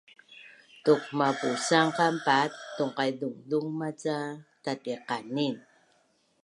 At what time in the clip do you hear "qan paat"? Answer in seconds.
1.97-2.51